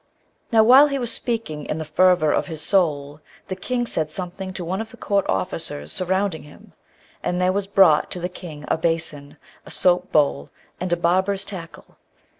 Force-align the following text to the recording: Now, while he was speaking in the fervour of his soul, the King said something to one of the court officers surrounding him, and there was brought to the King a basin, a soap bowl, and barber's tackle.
Now, 0.51 0.63
while 0.63 0.87
he 0.87 0.97
was 0.97 1.11
speaking 1.13 1.67
in 1.67 1.77
the 1.77 1.85
fervour 1.85 2.31
of 2.31 2.47
his 2.47 2.63
soul, 2.63 3.21
the 3.49 3.55
King 3.55 3.85
said 3.85 4.09
something 4.09 4.51
to 4.53 4.65
one 4.65 4.81
of 4.81 4.89
the 4.89 4.97
court 4.97 5.27
officers 5.29 5.91
surrounding 5.91 6.41
him, 6.41 6.73
and 7.21 7.39
there 7.39 7.53
was 7.53 7.67
brought 7.67 8.09
to 8.09 8.19
the 8.19 8.27
King 8.27 8.65
a 8.67 8.79
basin, 8.79 9.37
a 9.63 9.69
soap 9.69 10.11
bowl, 10.11 10.49
and 10.79 10.99
barber's 11.03 11.45
tackle. 11.45 11.97